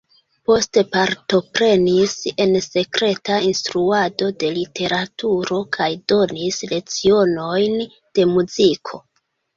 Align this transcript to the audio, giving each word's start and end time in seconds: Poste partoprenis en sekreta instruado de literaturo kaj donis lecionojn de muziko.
Poste 0.49 0.81
partoprenis 0.93 2.15
en 2.45 2.55
sekreta 2.67 3.37
instruado 3.49 4.29
de 4.45 4.49
literaturo 4.57 5.61
kaj 5.77 5.91
donis 6.13 6.61
lecionojn 6.73 7.77
de 7.91 8.27
muziko. 8.35 9.05